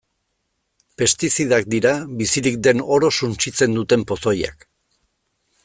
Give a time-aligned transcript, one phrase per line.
[1.01, 1.91] Pestizidak dira
[2.21, 4.67] bizirik den oro suntsitzen duten pozoiak.